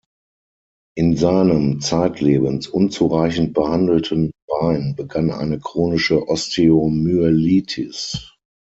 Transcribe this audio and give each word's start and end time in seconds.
In 0.97 1.15
seinem 1.15 1.79
zeitlebens 1.79 2.65
unzureichend 2.67 3.53
behandelten 3.53 4.31
Bein 4.47 4.95
begann 4.95 5.29
eine 5.29 5.59
chronische 5.59 6.27
Osteomyelitis. 6.27 8.33